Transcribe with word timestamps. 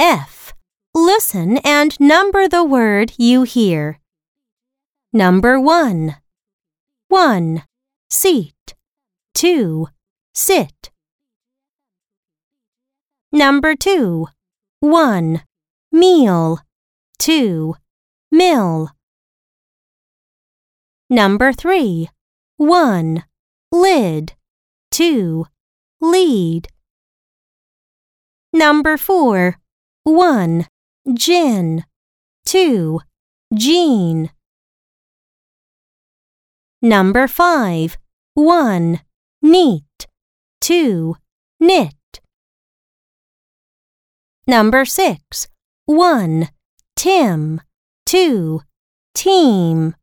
F. 0.00 0.54
Listen 0.94 1.58
and 1.58 1.94
number 2.00 2.48
the 2.48 2.64
word 2.64 3.12
you 3.18 3.42
hear. 3.42 4.00
Number 5.12 5.60
1. 5.60 6.16
1. 7.08 7.62
Seat. 8.08 8.74
2. 9.34 9.88
Sit. 10.34 10.90
Number 13.30 13.74
2. 13.74 14.26
1. 14.80 15.42
Meal. 15.92 16.60
2. 17.18 17.74
Mill. 18.32 18.88
Number 21.10 21.52
3. 21.52 22.08
1. 22.56 23.24
Lid. 23.70 24.32
2. 24.92 25.46
Lead. 26.00 26.68
Number 28.54 28.96
4. 28.96 29.60
1. 30.10 30.66
Gin. 31.14 31.84
2. 32.44 33.00
Jean. 33.54 34.30
Number 36.82 37.28
5. 37.28 37.96
1. 38.34 39.00
Neat. 39.42 40.06
2. 40.60 41.14
Knit. 41.60 42.20
Number 44.48 44.84
6. 44.84 45.46
1. 45.86 46.48
Tim. 46.96 47.60
2. 48.06 48.62
Team. 49.14 49.94